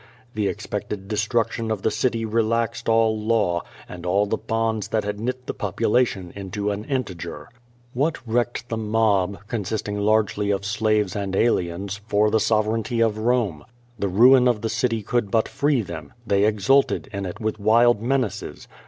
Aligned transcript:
The 0.33 0.47
expected 0.47 1.07
destruction 1.07 1.69
of 1.69 1.83
the 1.83 1.91
city 1.91 2.25
relaxed 2.25 2.89
all 2.89 3.15
law, 3.19 3.61
and 3.87 4.03
all 4.03 4.25
the 4.25 4.35
bonds 4.35 4.87
that 4.87 5.03
had 5.03 5.19
knit 5.19 5.45
the 5.45 5.53
population 5.53 6.33
into 6.35 6.71
an 6.71 6.85
integer. 6.85 7.47
What 7.93 8.17
recked 8.27 8.69
the 8.69 8.77
mob, 8.77 9.37
consisting 9.47 9.99
largely 9.99 10.49
of 10.49 10.65
slaves 10.65 11.15
and 11.15 11.35
aliens, 11.35 12.01
for 12.07 12.31
the 12.31 12.39
sovereignty 12.39 12.99
of 12.99 13.19
Rome? 13.19 13.63
The 13.99 14.09
ruin 14.09 14.47
of 14.47 14.61
the 14.61 14.69
city 14.69 15.03
could 15.03 15.29
but 15.29 15.47
free 15.47 15.83
them, 15.83 16.13
they 16.25 16.45
exulted 16.45 17.07
in 17.13 17.27
it 17.27 17.39
with 17.39 17.59
wild 17.59 18.01
menaces. 18.01 18.67